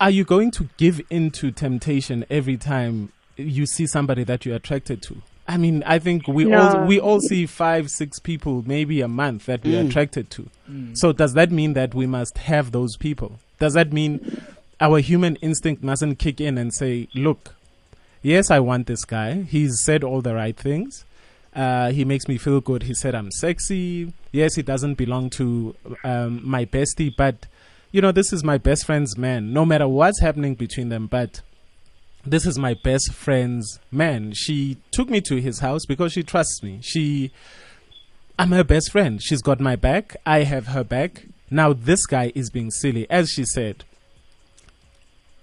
are 0.00 0.10
you 0.10 0.24
going 0.24 0.50
to 0.52 0.68
give 0.76 1.00
in 1.10 1.30
to 1.32 1.50
temptation 1.50 2.24
every 2.30 2.56
time 2.56 3.10
you 3.36 3.66
see 3.66 3.86
somebody 3.86 4.22
that 4.24 4.46
you're 4.46 4.54
attracted 4.56 5.02
to? 5.02 5.22
I 5.50 5.56
mean, 5.56 5.82
I 5.86 5.98
think 5.98 6.28
we 6.28 6.52
all 6.52 6.84
we 6.86 7.00
all 7.00 7.20
see 7.20 7.46
five, 7.46 7.88
six 7.90 8.18
people 8.18 8.62
maybe 8.66 9.00
a 9.00 9.08
month 9.08 9.46
that 9.46 9.64
we're 9.64 9.82
Mm. 9.82 9.88
attracted 9.88 10.30
to. 10.32 10.48
So 10.92 11.12
does 11.12 11.32
that 11.32 11.50
mean 11.50 11.72
that 11.72 11.94
we 11.94 12.06
must 12.06 12.36
have 12.38 12.70
those 12.72 12.96
people? 12.98 13.38
Does 13.58 13.72
that 13.72 13.90
mean 13.92 14.20
our 14.80 14.98
human 15.00 15.36
instinct 15.36 15.82
mustn't 15.82 16.18
kick 16.18 16.40
in 16.40 16.58
and 16.58 16.72
say, 16.74 17.08
"Look, 17.14 17.54
yes, 18.22 18.50
I 18.50 18.60
want 18.60 18.86
this 18.86 19.04
guy. 19.06 19.42
He's 19.42 19.80
said 19.84 20.04
all 20.04 20.20
the 20.20 20.34
right 20.34 20.56
things. 20.56 21.04
Uh, 21.56 21.90
he 21.92 22.04
makes 22.04 22.28
me 22.28 22.36
feel 22.36 22.60
good. 22.60 22.82
He 22.84 22.94
said 22.94 23.14
I'm 23.14 23.30
sexy. 23.30 24.12
Yes, 24.32 24.54
he 24.54 24.62
doesn't 24.62 24.94
belong 24.94 25.30
to 25.30 25.74
um, 26.04 26.40
my 26.44 26.66
bestie, 26.66 27.12
but 27.16 27.46
you 27.90 28.02
know, 28.02 28.12
this 28.12 28.34
is 28.34 28.44
my 28.44 28.58
best 28.58 28.84
friend's 28.84 29.16
man. 29.16 29.52
No 29.54 29.64
matter 29.64 29.88
what's 29.88 30.20
happening 30.20 30.54
between 30.54 30.90
them, 30.90 31.06
but 31.06 31.40
this 32.24 32.46
is 32.46 32.58
my 32.58 32.74
best 32.74 33.12
friend's 33.12 33.78
man. 33.90 34.32
She 34.32 34.76
took 34.90 35.08
me 35.08 35.20
to 35.22 35.40
his 35.40 35.60
house 35.60 35.86
because 35.86 36.12
she 36.12 36.22
trusts 36.22 36.62
me. 36.62 36.80
She, 36.82 37.30
I'm 38.38 38.52
her 38.52 38.64
best 38.64 38.92
friend. 38.92 39.22
She's 39.22 39.42
got 39.42 39.60
my 39.60 39.76
back. 39.76 40.16
I 40.26 40.42
have 40.44 40.68
her 40.68 40.84
back. 40.84 41.24
Now 41.50 41.72
this 41.72 42.04
guy 42.06 42.32
is 42.34 42.50
being 42.50 42.70
silly, 42.70 43.08
as 43.10 43.30
she 43.30 43.44
said. 43.44 43.84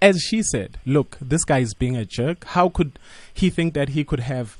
As 0.00 0.20
she 0.20 0.42
said, 0.42 0.78
look, 0.84 1.16
this 1.20 1.44
guy 1.44 1.60
is 1.60 1.72
being 1.74 1.96
a 1.96 2.04
jerk. 2.04 2.44
How 2.44 2.68
could 2.68 2.98
he 3.32 3.48
think 3.50 3.74
that 3.74 3.90
he 3.90 4.04
could 4.04 4.20
have 4.20 4.56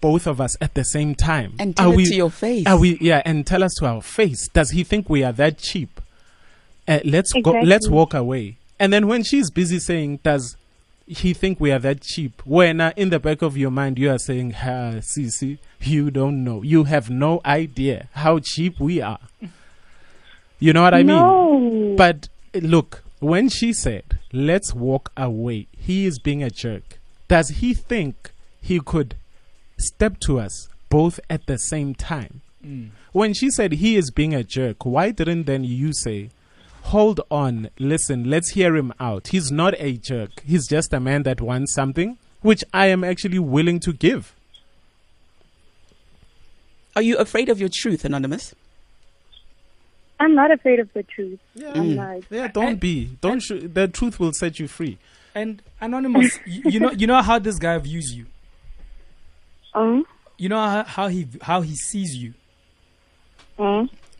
both 0.00 0.26
of 0.26 0.40
us 0.40 0.56
at 0.60 0.74
the 0.74 0.84
same 0.84 1.14
time? 1.14 1.54
And 1.58 1.76
tell 1.76 1.90
Are 1.90 1.94
it 1.94 1.96
we- 1.96 2.04
to 2.06 2.14
your 2.14 2.30
face. 2.30 2.66
are 2.66 2.78
we? 2.78 2.98
Yeah, 3.00 3.22
and 3.24 3.46
tell 3.46 3.62
us 3.62 3.72
to 3.78 3.86
our 3.86 4.02
face. 4.02 4.48
Does 4.48 4.70
he 4.70 4.82
think 4.82 5.08
we 5.08 5.22
are 5.22 5.32
that 5.32 5.58
cheap? 5.58 6.00
Uh, 6.88 6.98
let's 7.04 7.32
go. 7.32 7.52
Let's 7.60 7.88
walk 7.88 8.12
away. 8.12 8.56
And 8.80 8.92
then 8.92 9.06
when 9.06 9.22
she's 9.22 9.50
busy 9.50 9.78
saying, 9.78 10.18
"Does 10.24 10.56
he 11.10 11.34
think 11.34 11.60
we 11.60 11.72
are 11.72 11.78
that 11.80 12.00
cheap?" 12.02 12.40
When 12.44 12.80
uh, 12.80 12.92
in 12.96 13.10
the 13.10 13.18
back 13.18 13.42
of 13.42 13.56
your 13.56 13.70
mind 13.70 13.98
you 13.98 14.10
are 14.10 14.18
saying, 14.18 14.52
"Ha, 14.52 15.00
Sisi, 15.00 15.58
you 15.80 16.10
don't 16.10 16.44
know. 16.44 16.62
You 16.62 16.84
have 16.84 17.10
no 17.10 17.40
idea 17.44 18.08
how 18.12 18.38
cheap 18.38 18.78
we 18.80 19.00
are." 19.00 19.20
You 20.60 20.74
know 20.74 20.82
what 20.82 20.94
I 20.94 20.98
mean? 20.98 21.16
no. 21.16 21.94
But 21.96 22.28
uh, 22.54 22.58
look, 22.58 23.02
when 23.18 23.48
she 23.48 23.72
said, 23.72 24.18
let's 24.32 24.74
walk 24.74 25.10
away, 25.16 25.66
he 25.76 26.06
is 26.06 26.18
being 26.18 26.42
a 26.42 26.50
jerk. 26.50 26.98
Does 27.28 27.48
he 27.48 27.74
think 27.74 28.32
he 28.60 28.78
could 28.80 29.16
step 29.78 30.20
to 30.20 30.38
us 30.38 30.68
both 30.90 31.18
at 31.30 31.46
the 31.46 31.58
same 31.58 31.94
time? 31.94 32.42
When 33.12 33.32
she 33.32 33.50
said 33.50 33.72
he 33.72 33.96
is 33.96 34.10
being 34.10 34.34
a 34.34 34.44
jerk, 34.44 34.84
why 34.84 35.12
didn't 35.12 35.44
then 35.44 35.64
you 35.64 35.92
say, 35.94 36.28
hold 36.90 37.20
on, 37.30 37.70
listen, 37.78 38.28
let's 38.28 38.50
hear 38.50 38.76
him 38.76 38.92
out? 39.00 39.28
He's 39.28 39.50
not 39.50 39.74
a 39.78 39.96
jerk. 39.96 40.42
He's 40.44 40.66
just 40.68 40.92
a 40.92 41.00
man 41.00 41.22
that 41.24 41.40
wants 41.40 41.72
something, 41.74 42.18
which 42.42 42.62
I 42.72 42.86
am 42.86 43.04
actually 43.04 43.38
willing 43.38 43.80
to 43.80 43.92
give. 43.92 44.34
Are 46.96 47.02
you 47.02 47.16
afraid 47.18 47.48
of 47.48 47.60
your 47.60 47.68
truth, 47.72 48.04
Anonymous? 48.04 48.54
I'm 50.18 50.34
not 50.34 50.50
afraid 50.50 50.80
of 50.80 50.92
the 50.92 51.02
truth. 51.04 51.38
Yeah, 51.54 51.72
I'm 51.74 51.94
not. 51.94 52.22
yeah 52.28 52.48
don't 52.48 52.78
be. 52.78 53.16
Don't. 53.20 53.40
Sh- 53.40 53.62
the 53.62 53.88
truth 53.88 54.20
will 54.20 54.32
set 54.32 54.58
you 54.58 54.68
free. 54.68 54.98
And 55.34 55.62
anonymous, 55.80 56.38
you, 56.46 56.62
you 56.66 56.80
know, 56.80 56.90
you 56.90 57.06
know 57.06 57.22
how 57.22 57.38
this 57.38 57.58
guy 57.58 57.78
views 57.78 58.12
you. 58.14 58.26
Um, 59.72 60.04
You 60.36 60.48
know 60.48 60.58
how, 60.58 60.82
how 60.84 61.08
he 61.08 61.26
how 61.40 61.60
he 61.62 61.74
sees 61.76 62.16
you. 62.16 62.34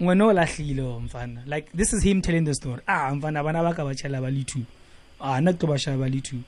Um, 0.00 0.06
When 0.06 0.18
lahlile 0.18 1.00
mfana. 1.08 1.42
Like 1.46 1.70
this 1.72 1.92
is 1.92 2.02
him 2.02 2.22
telling 2.22 2.44
the 2.44 2.54
story. 2.54 2.80
Ah, 2.88 3.10
mfana 3.12 3.44
bana 3.44 3.62
ba 3.62 3.74
ka 3.74 3.84
ba 3.84 3.94
tshela 3.94 4.20
ba 4.20 4.30
le 4.30 4.44
two. 4.44 4.64
Ah, 5.20 5.38
nna 5.40 5.52
ke 5.52 5.58
tlo 5.58 5.68
ba 5.68 5.78
sheba 5.78 5.98
ba 5.98 6.08
le 6.08 6.20
two. 6.20 6.42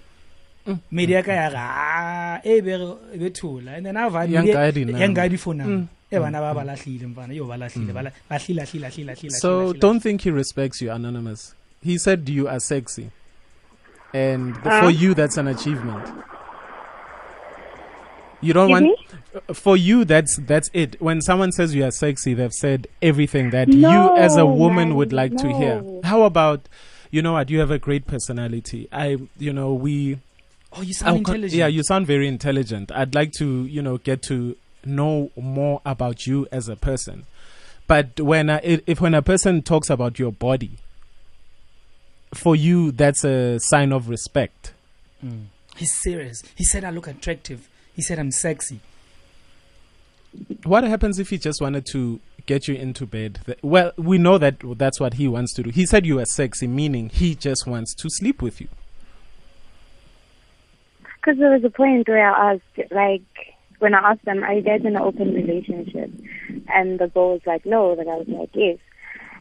Media 0.90 1.22
ka 1.22 1.32
ya 1.32 1.50
ga 1.50 1.58
ah 1.58 2.40
e 2.44 2.60
be 2.60 2.76
re- 2.76 2.96
e 3.14 3.18
be 3.18 3.30
thola. 3.30 3.76
And 3.76 3.86
then 3.86 3.96
ava 3.96 4.24
Young 4.26 4.46
guy 4.46 4.70
di 4.70 4.84
na. 4.84 4.98
Young 4.98 5.14
guy 5.14 5.28
di 5.28 5.36
phone. 5.36 5.58
Mm. 5.58 5.88
E 6.10 6.18
bana 6.18 6.40
ba 6.40 6.54
ba 6.54 6.64
lahlile 6.64 7.06
mfana. 7.14 7.34
Yo 7.34 7.46
ba 7.46 7.56
lahlile. 7.56 7.92
Ba 7.92 8.02
la- 8.02 8.10
ba 8.28 8.36
hlila 8.36 8.62
hlila 8.62 8.88
hlila 8.90 9.12
hlila. 9.14 9.30
So 9.32 9.50
hlila, 9.50 9.72
hlila. 9.74 9.80
don't 9.80 10.00
think 10.00 10.20
he 10.22 10.30
respects 10.30 10.80
you, 10.80 10.90
Anonymous. 10.90 11.54
He 11.82 11.98
said 11.98 12.28
you 12.28 12.48
are 12.48 12.60
sexy. 12.60 13.10
And 14.14 14.54
th- 14.54 14.66
Huh? 14.66 14.82
for 14.82 14.90
you, 14.90 15.14
that's 15.14 15.36
an 15.36 15.48
achievement. 15.48 16.06
You 18.40 18.52
don't 18.52 18.70
Excuse 18.70 18.88
want 18.90 19.01
for 19.52 19.76
you 19.76 20.04
that's 20.04 20.36
that's 20.36 20.70
it. 20.72 21.00
When 21.00 21.20
someone 21.20 21.52
says 21.52 21.74
you 21.74 21.84
are 21.84 21.90
sexy, 21.90 22.34
they've 22.34 22.52
said 22.52 22.86
everything 23.00 23.50
that 23.50 23.68
you 23.68 24.16
as 24.16 24.36
a 24.36 24.46
woman 24.46 24.90
man, 24.90 24.96
would 24.96 25.12
like 25.12 25.36
to 25.38 25.52
hear. 25.52 25.82
How 26.04 26.22
about 26.22 26.68
you 27.10 27.22
know 27.22 27.34
what? 27.34 27.50
You 27.50 27.60
have 27.60 27.70
a 27.70 27.78
great 27.78 28.06
personality. 28.06 28.88
I 28.92 29.18
you 29.38 29.52
know 29.52 29.74
we 29.74 30.18
Oh, 30.74 30.80
you 30.82 30.94
sound 30.94 31.08
I'll 31.08 31.22
con- 31.22 31.34
intelligent. 31.34 31.58
Yeah, 31.58 31.66
you 31.66 31.82
sound 31.82 32.06
very 32.06 32.26
intelligent. 32.26 32.90
I'd 32.92 33.14
like 33.14 33.32
to, 33.32 33.66
you 33.66 33.82
know, 33.82 33.98
get 33.98 34.22
to 34.24 34.56
know 34.84 35.30
more 35.36 35.82
about 35.84 36.26
you 36.26 36.48
as 36.50 36.68
a 36.68 36.76
person. 36.76 37.26
But 37.86 38.20
when 38.20 38.48
I, 38.48 38.60
if 38.62 38.80
if 38.86 39.00
when 39.00 39.14
a 39.14 39.22
person 39.22 39.62
talks 39.62 39.90
about 39.90 40.18
your 40.18 40.32
body, 40.32 40.78
for 42.32 42.56
you 42.56 42.90
that's 42.90 43.24
a 43.24 43.58
sign 43.60 43.92
of 43.92 44.08
respect. 44.08 44.72
Mm. 45.24 45.46
He's 45.76 45.92
serious. 45.92 46.42
He 46.54 46.64
said 46.64 46.84
I 46.84 46.90
look 46.90 47.06
attractive. 47.06 47.68
He 47.94 48.02
said 48.02 48.18
I'm 48.18 48.30
sexy. 48.30 48.80
What 50.64 50.84
happens 50.84 51.18
if 51.18 51.30
he 51.30 51.38
just 51.38 51.60
wanted 51.60 51.86
to 51.92 52.20
get 52.46 52.66
you 52.68 52.74
into 52.74 53.06
bed? 53.06 53.40
Well, 53.62 53.92
we 53.96 54.18
know 54.18 54.38
that 54.38 54.56
that's 54.78 54.98
what 55.00 55.14
he 55.14 55.28
wants 55.28 55.52
to 55.54 55.62
do. 55.62 55.70
He 55.70 55.86
said 55.86 56.06
you 56.06 56.18
are 56.20 56.24
sexy, 56.24 56.66
meaning 56.66 57.08
he 57.08 57.34
just 57.34 57.66
wants 57.66 57.94
to 57.96 58.08
sleep 58.10 58.40
with 58.42 58.60
you. 58.60 58.68
because 61.16 61.38
there 61.38 61.50
was 61.52 61.62
a 61.64 61.70
point 61.70 62.08
where 62.08 62.28
I 62.34 62.54
asked, 62.54 62.90
like, 62.92 63.22
when 63.78 63.94
I 63.94 64.10
asked 64.12 64.24
them, 64.24 64.42
"Are 64.42 64.52
you 64.54 64.62
guys 64.62 64.80
in 64.80 64.88
an 64.88 64.96
open 64.96 65.32
relationship?" 65.34 66.10
and 66.68 66.98
the 66.98 67.06
girl 67.08 67.32
was 67.34 67.42
like, 67.46 67.64
"No." 67.64 67.94
The 67.94 68.04
guy 68.04 68.16
was 68.16 68.28
like, 68.28 68.50
"Yes." 68.54 68.78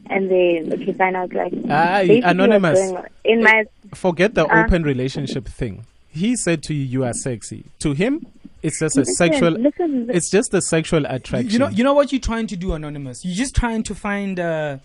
And 0.10 0.30
then, 0.32 0.74
okay, 0.74 0.94
fine. 0.94 1.16
I 1.16 1.22
was 1.24 1.32
like, 1.34 1.52
basically 1.52 2.22
anonymous. 2.22 2.80
In 3.24 3.44
my 3.44 3.66
Forget 3.94 4.34
the 4.36 4.46
Uh. 4.48 4.64
open 4.64 4.84
relationship 4.84 5.48
thing. 5.48 5.86
He 6.10 6.36
said 6.36 6.62
to 6.64 6.74
you, 6.74 6.84
you 6.84 7.04
are 7.04 7.14
sexy. 7.14 7.66
To 7.80 7.94
him, 7.94 8.26
it's 8.64 8.80
just 8.80 8.98
a 8.98 9.06
sexual. 9.06 9.52
Listen, 9.52 10.10
It's 10.10 10.30
just 10.30 10.54
a 10.54 10.62
sexual 10.62 11.06
attraction. 11.06 11.50
You 11.52 11.60
know, 11.60 11.70
you 11.70 11.84
know 11.84 11.94
what 11.94 12.12
you're 12.12 12.22
trying 12.22 12.48
to 12.48 12.56
do, 12.56 12.74
anonymous. 12.74 13.24
You're 13.26 13.36
just 13.36 13.56
trying 13.56 13.84
to 13.84 13.96
find 13.96 14.40
uh, 14.40 14.78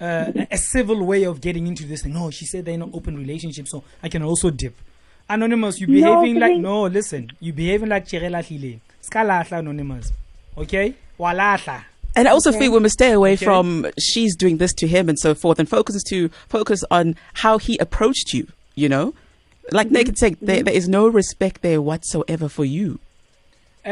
uh, 0.00 0.32
a- 0.34 0.48
a 0.52 0.58
civil 0.58 1.04
way 1.04 1.24
of 1.24 1.40
getting 1.40 1.66
into 1.66 1.84
this 1.86 2.02
thing. 2.02 2.12
No, 2.14 2.30
she 2.30 2.44
said 2.46 2.64
they're 2.66 2.74
in 2.74 2.82
an 2.82 2.90
open 2.92 3.16
relationship, 3.16 3.68
so 3.68 3.84
I 4.02 4.08
can 4.08 4.22
also 4.22 4.50
dip. 4.50 4.74
Anonymous, 5.28 5.80
you 5.80 5.86
No, 5.88 6.20
behaving 6.20 6.34
but 6.40 6.50
like 6.50 6.58
no. 6.60 6.82
Listen, 6.84 7.32
you're 7.40 7.54
behaving 7.54 7.88
like 7.88 8.06
Chirela 8.06 8.42
Hile. 8.44 8.80
Skalahla, 9.02 9.58
anonymous. 9.58 10.12
Okay, 10.58 10.94
walahla. 11.18 11.84
And 12.14 12.26
I 12.28 12.30
also 12.30 12.50
Okay. 12.50 12.60
feel 12.60 12.72
we 12.72 12.78
must 12.80 12.94
stay 12.94 13.12
away 13.12 13.34
Okay. 13.34 13.44
from 13.44 13.86
she's 13.98 14.36
doing 14.36 14.56
this 14.58 14.72
to 14.74 14.86
him 14.86 15.08
and 15.08 15.18
so 15.18 15.34
forth, 15.34 15.58
and 15.58 15.68
focus 15.68 16.02
to 16.04 16.28
focus 16.48 16.82
on 16.90 17.14
how 17.34 17.58
he 17.58 17.76
approached 17.78 18.32
you. 18.32 18.46
You 18.74 18.88
know, 18.88 19.14
like 19.72 19.90
Naked 19.90 20.16
said, 20.16 20.36
there, 20.40 20.62
there 20.62 20.74
is 20.74 20.88
no 20.88 21.08
respect 21.08 21.62
there 21.62 21.82
whatsoever 21.82 22.48
for 22.48 22.64
you. 22.64 23.00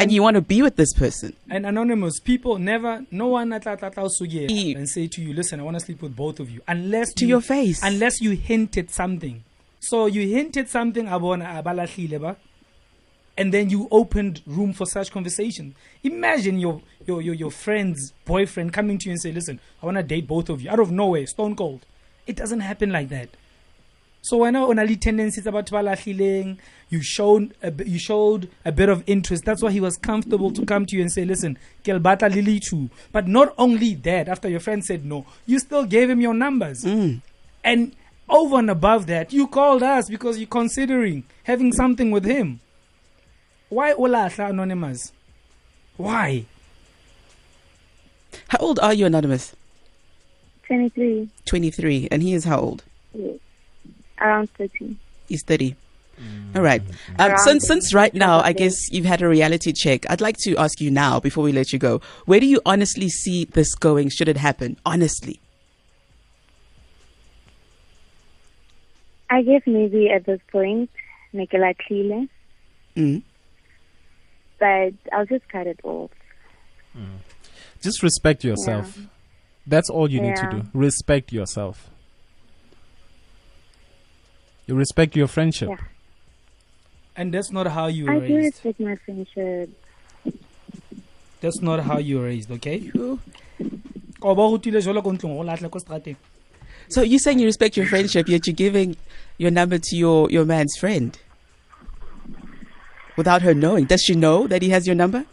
And, 0.03 0.13
you 0.13 0.23
want 0.23 0.35
to 0.35 0.41
be 0.41 0.61
with 0.63 0.77
this 0.77 0.93
person. 0.93 1.35
And 1.49 1.65
anonymous 1.67 2.19
people 2.21 2.59
never, 2.59 3.05
no 3.11 3.29
one 3.29 3.53
at 3.53 3.67
and 3.67 4.89
say 4.89 5.07
to 5.07 5.23
you, 5.23 5.33
listen, 5.33 5.61
I 5.61 5.63
want 5.63 5.79
to 5.79 5.85
sleep 5.85 6.03
with 6.03 6.15
both 6.17 6.41
of 6.41 6.51
you, 6.51 6.61
unless 6.69 7.13
To 7.15 7.25
you- 7.25 7.31
your 7.31 7.41
face. 7.41 7.81
unless 7.83 8.21
you 8.21 8.33
hinted 8.33 8.91
something. 8.91 9.45
So 9.81 10.07
you 10.07 10.27
hinted 10.29 10.69
something, 10.69 11.07
abona 11.07 11.63
abalahlile 11.63 12.21
ba, 12.21 12.37
and 13.37 13.53
then 13.53 13.69
you 13.69 13.89
opened 13.91 14.43
room 14.47 14.73
for 14.73 14.87
such 14.87 15.11
conversation. 15.11 15.75
Imagine 16.03 16.59
your 16.59 16.81
your 17.07 17.21
your, 17.21 17.35
your 17.35 17.51
friend's 17.51 18.13
boyfriend 18.25 18.73
coming 18.73 18.97
to 18.99 19.07
you 19.07 19.13
and 19.13 19.21
say, 19.21 19.33
listen, 19.33 19.61
I 19.83 19.87
want 19.87 19.97
to 19.99 20.03
date 20.03 20.27
both 20.27 20.49
of 20.49 20.63
you 20.63 20.71
out 20.71 20.81
of 20.81 20.91
nowhere, 20.91 21.27
stone 21.27 21.55
cold. 21.57 21.85
It 22.27 22.37
doesn't 22.37 22.61
happen 22.61 22.91
like 22.91 23.09
that. 23.11 23.29
So 24.25 24.39
when 24.39 24.57
on 24.57 24.79
a 24.79 24.97
tendencies 24.97 25.47
about 25.47 25.67
balahlileng, 25.67 26.57
you 26.89 27.03
showed 27.03 27.53
a, 27.63 27.71
you 27.85 27.99
showed 27.99 28.49
a 28.65 28.73
bit 28.73 28.89
of 28.89 29.05
interest. 29.07 29.45
That's 29.45 29.61
why 29.63 29.71
he 29.71 29.83
was 29.83 29.99
comfortable 29.99 30.51
to 30.53 30.65
come 30.65 30.87
to 30.87 30.97
you 30.97 31.03
and 31.03 31.13
say, 31.13 31.27
"Listen, 31.27 31.59
Kelbata 31.85 32.35
Lily 32.35 32.59
too." 32.59 32.89
But 33.13 33.29
not 33.29 33.53
only 33.59 33.93
that, 33.97 34.31
after 34.31 34.49
your 34.49 34.61
friend 34.61 34.83
said 34.83 35.05
no, 35.05 35.27
you 35.45 35.59
still 35.59 35.85
gave 35.85 36.09
him 36.09 36.23
your 36.23 36.33
numbers, 36.33 36.85
mm. 36.85 37.21
and 37.63 37.95
over 38.27 38.57
and 38.57 38.71
above 38.71 39.09
that, 39.09 39.31
you 39.35 39.47
called 39.47 39.83
us 39.83 40.09
because 40.09 40.39
you're 40.39 40.47
considering 40.47 41.25
having 41.43 41.71
something 41.71 42.11
with 42.11 42.25
him. 42.25 42.61
Why 43.69 43.93
Olahla 43.93 44.49
Anonymous? 44.49 45.13
Why? 45.99 46.47
How 48.49 48.59
old 48.61 48.79
are 48.79 48.95
you, 48.95 49.05
Anonymous? 49.05 49.55
23, 50.67 51.29
23. 51.45 52.09
And 52.11 52.23
he 52.23 52.33
is 52.33 52.45
how 52.45 52.59
old? 52.59 52.85
Yes. 54.25 54.29
Around 54.29 54.51
30. 54.51 54.97
He's 55.29 55.43
30. 55.43 55.77
All 56.55 56.63
right. 56.63 56.81
Um, 57.19 57.33
since, 57.39 57.67
since 57.67 57.93
right 57.93 58.15
now, 58.15 58.41
I 58.41 58.53
guess 58.53 58.91
you've 58.93 59.05
had 59.05 59.21
a 59.21 59.29
reality 59.29 59.73
check, 59.73 60.09
I'd 60.09 60.21
like 60.21 60.37
to 60.45 60.57
ask 60.57 60.81
you 60.81 60.91
now, 60.91 61.19
before 61.19 61.43
we 61.43 61.51
let 61.53 61.73
you 61.73 61.79
go, 61.79 62.01
where 62.25 62.39
do 62.39 62.47
you 62.47 62.61
honestly 62.65 63.09
see 63.09 63.47
this 63.47 63.75
going 63.75 64.11
should 64.11 64.29
it 64.29 64.37
happen? 64.37 64.77
Honestly. 64.87 65.41
I 69.29 69.43
guess 69.43 69.63
maybe 69.67 70.09
at 70.11 70.25
this 70.27 70.41
point, 70.53 70.91
make 71.33 71.53
it 71.53 71.61
like 71.61 71.79
clear, 71.79 72.27
Mm. 72.97 73.23
but 74.61 74.93
I'll 75.13 75.27
just 75.27 75.49
cut 75.49 75.67
it 75.67 75.81
off. 75.83 76.13
Just 77.83 78.05
respect 78.05 78.45
yourself. 78.45 78.97
That's 79.67 79.91
all 79.91 80.09
you 80.09 80.21
need 80.21 80.37
to 80.37 80.49
do. 80.49 80.63
Respect 80.73 81.33
yourself. 81.33 81.91
You 84.67 84.75
respect 84.75 85.15
your 85.17 85.27
friendship. 85.29 85.69
Yeah. 85.69 85.77
And 87.17 87.33
that's 87.33 87.51
not 87.53 87.67
how 87.69 87.87
you 87.87 88.07
were 88.07 88.13
I 88.13 88.27
do 88.27 88.37
respect 88.37 88.81
my 88.81 88.97
friendship. 88.97 89.71
That's 91.41 91.61
not 91.61 91.81
how 91.81 91.99
you 91.99 92.19
were 92.19 92.25
raised. 92.25 92.51
Okay. 92.51 92.77
You- 92.93 93.21
Ka 94.21 94.33
ba 94.35 94.43
rutile 94.49 94.81
jwalo 94.81 95.03
ko 95.05 95.13
ntlong, 95.13 95.37
o 95.39 95.45
lahle 95.45 95.69
ko 95.71 95.79
seterateng. 95.79 96.17
So 96.89 97.03
you're 97.03 97.19
saying 97.19 97.39
you 97.39 97.47
respect 97.47 97.77
your 97.77 97.87
friendship, 97.87 98.29
yet 98.29 98.47
you're 98.47 98.55
giving 98.57 98.97
your 99.37 99.51
number 99.51 99.79
to 99.79 99.97
your, 99.97 100.31
your 100.31 100.45
man's 100.47 100.77
friend 100.77 101.17
without 103.17 103.43
her 103.43 103.53
knowing. 103.55 103.85
Does 103.85 104.03
she 104.03 104.15
know 104.15 104.47
that 104.49 104.63
he 104.63 104.71
has 104.71 104.87
your 104.87 104.97
number? 104.97 105.25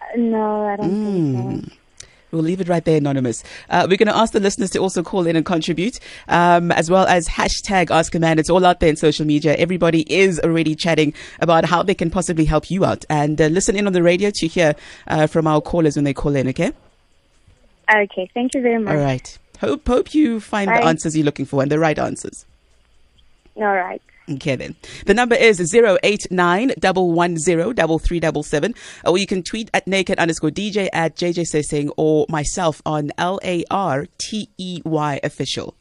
Uh, 0.00 0.16
No, 0.16 0.66
I 0.66 0.76
don't 0.76 0.90
think 0.90 1.68
so. 1.68 1.76
We'll 2.30 2.42
leave 2.42 2.60
it 2.60 2.68
right 2.68 2.84
there, 2.84 2.98
anonymous. 2.98 3.42
Uh, 3.68 3.86
we're 3.88 3.96
going 3.96 4.08
to 4.08 4.16
ask 4.16 4.32
the 4.32 4.40
listeners 4.40 4.70
to 4.70 4.78
also 4.78 5.02
call 5.02 5.26
in 5.26 5.36
and 5.36 5.44
contribute, 5.44 5.98
um, 6.28 6.70
as 6.72 6.90
well 6.90 7.06
as 7.06 7.28
hashtag 7.28 7.90
Ask 7.90 8.14
a 8.14 8.20
Man. 8.20 8.38
It's 8.38 8.50
all 8.50 8.64
out 8.64 8.80
there 8.80 8.88
in 8.88 8.96
social 8.96 9.26
media. 9.26 9.54
Everybody 9.56 10.02
is 10.12 10.38
already 10.40 10.74
chatting 10.74 11.12
about 11.40 11.64
how 11.64 11.82
they 11.82 11.94
can 11.94 12.10
possibly 12.10 12.44
help 12.44 12.70
you 12.70 12.84
out. 12.84 13.04
And 13.10 13.40
uh, 13.40 13.46
listen 13.46 13.76
in 13.76 13.86
on 13.86 13.92
the 13.92 14.02
radio 14.02 14.30
to 14.30 14.46
hear 14.46 14.74
uh, 15.08 15.26
from 15.26 15.46
our 15.46 15.60
callers 15.60 15.96
when 15.96 16.04
they 16.04 16.14
call 16.14 16.36
in. 16.36 16.48
Okay. 16.48 16.72
Okay, 17.92 18.30
thank 18.32 18.54
you 18.54 18.62
very 18.62 18.78
much. 18.78 18.94
All 18.94 19.02
right. 19.02 19.38
Hope 19.60 19.86
hope 19.86 20.14
you 20.14 20.40
find 20.40 20.68
the 20.70 20.84
answers 20.84 21.16
you're 21.16 21.24
looking 21.24 21.44
for 21.44 21.60
and 21.62 21.70
the 21.70 21.78
right 21.78 21.98
answers. 21.98 22.46
All 23.56 23.64
right. 23.64 24.00
Then. 24.38 24.76
The 25.06 25.14
number 25.14 25.34
is 25.34 25.60
089 25.74 26.72
110 26.80 28.74
or 29.04 29.18
you 29.18 29.26
can 29.26 29.42
tweet 29.42 29.70
at 29.74 29.86
naked 29.86 30.18
underscore 30.18 30.50
DJ 30.50 30.88
at 30.92 31.16
JJ 31.16 31.46
Sesing 31.46 31.90
or 31.96 32.26
myself 32.28 32.82
on 32.86 33.10
L 33.18 33.40
A 33.42 33.64
R 33.70 34.06
T 34.18 34.50
E 34.58 34.82
Y 34.84 35.20
official. 35.22 35.74